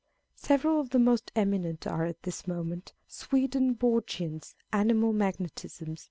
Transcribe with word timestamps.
Several 0.37 0.79
of 0.79 0.89
the 0.89 0.97
most 0.97 1.31
eminent 1.35 1.85
are 1.85 2.05
at 2.05 2.23
this 2.23 2.47
moment 2.47 2.93
Swedenborgians, 3.07 4.55
animal 4.73 5.13
magnetists, 5.13 5.73
&c. 5.73 5.97